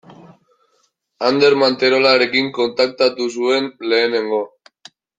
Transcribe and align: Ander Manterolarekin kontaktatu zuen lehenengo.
Ander 1.27 1.57
Manterolarekin 1.65 2.51
kontaktatu 2.59 3.31
zuen 3.39 3.73
lehenengo. 3.93 4.45